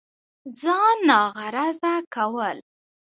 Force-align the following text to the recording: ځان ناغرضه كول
ځان 0.61 0.97
ناغرضه 1.09 1.93
كول 2.13 2.57